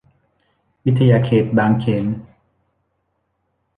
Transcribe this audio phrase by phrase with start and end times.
[0.85, 2.05] วิทยาเขตบางเขน